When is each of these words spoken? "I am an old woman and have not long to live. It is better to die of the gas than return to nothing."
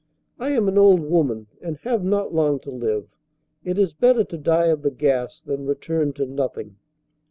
"I 0.39 0.49
am 0.49 0.67
an 0.67 0.79
old 0.79 1.01
woman 1.01 1.45
and 1.61 1.77
have 1.83 2.03
not 2.03 2.33
long 2.33 2.57
to 2.61 2.71
live. 2.71 3.05
It 3.63 3.77
is 3.77 3.93
better 3.93 4.23
to 4.23 4.37
die 4.39 4.65
of 4.69 4.81
the 4.81 4.89
gas 4.89 5.39
than 5.41 5.67
return 5.67 6.11
to 6.13 6.25
nothing." 6.25 6.77